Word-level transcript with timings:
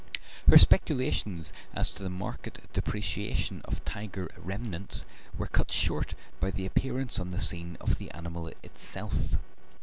Her 0.47 0.57
speculations 0.57 1.53
as 1.75 1.87
to 1.89 2.01
the 2.01 2.09
market 2.09 2.63
depreciation 2.73 3.61
of 3.65 3.85
tiger 3.85 4.31
remnants 4.35 5.05
were 5.37 5.45
cut 5.45 5.69
short 5.69 6.15
by 6.39 6.49
the 6.49 6.65
appearance 6.65 7.19
on 7.19 7.29
the 7.29 7.39
scene 7.39 7.77
of 7.79 7.99
the 7.99 8.09
animal 8.09 8.47
itself. 8.63 9.37